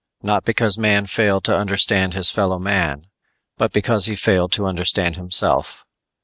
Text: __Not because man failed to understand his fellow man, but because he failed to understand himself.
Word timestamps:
__Not 0.27 0.43
because 0.45 0.79
man 0.79 1.05
failed 1.05 1.43
to 1.43 1.55
understand 1.55 2.15
his 2.15 2.31
fellow 2.31 2.57
man, 2.57 3.05
but 3.59 3.71
because 3.71 4.07
he 4.07 4.15
failed 4.15 4.51
to 4.53 4.65
understand 4.65 5.15
himself. 5.15 5.85